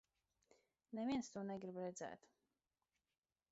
Neviens 0.99 1.29
to 1.35 1.45
negrib 1.51 1.79
redzēt. 1.83 2.29